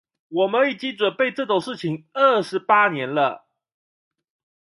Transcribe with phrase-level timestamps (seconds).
[0.29, 3.45] 我們已經準備這種事情二十八年了